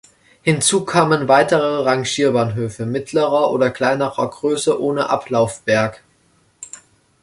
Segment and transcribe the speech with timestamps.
[0.41, 6.01] Hinzu kamen weitere Rangierbahnhöfe mittlerer oder kleinerer Größe ohne Ablaufberg.